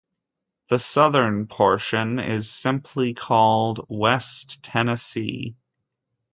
The 0.69 0.79
southern 0.79 1.45
portion 1.45 2.17
is 2.17 2.49
simply 2.49 3.13
called 3.13 3.85
West 3.87 4.63
Tennessee. 4.63 5.55